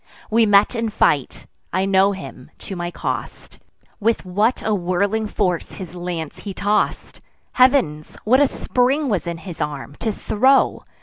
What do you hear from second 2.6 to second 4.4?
my cost: With